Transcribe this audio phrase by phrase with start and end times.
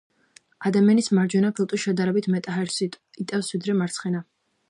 [0.69, 4.27] ადამიანის მარჯვენა ფილტვი შედარებით მეტ ჰაერს იტევს, ვიდრე მარცხენა